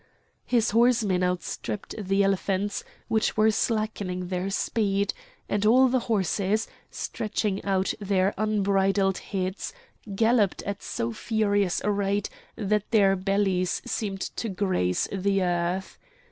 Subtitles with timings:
[0.47, 5.13] His horsemen outstripped the elephants, which were slackening their speed;
[5.47, 9.73] and all the horses, stretching out their unbridled heads,
[10.15, 15.99] galloped at so furious a rate that their bellies seemed to graze the earth.